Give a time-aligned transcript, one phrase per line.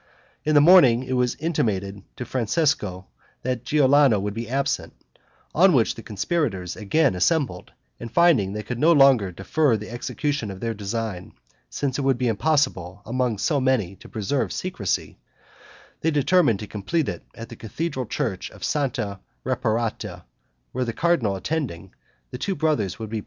[0.43, 3.05] In the morning it was intimated to Francesco
[3.43, 4.93] that Giuliano would be absent;
[5.53, 10.49] on which the conspirators again assembled and finding they could no longer defer the execution
[10.49, 11.33] of their design,
[11.69, 15.19] since it would be impossible among so many to preserve secrecy,
[15.99, 20.23] they determined to complete it in the cathedral church of Santa Reparata,
[20.71, 21.93] where the cardinal attending,
[22.31, 23.19] the two brothers would be present as usual.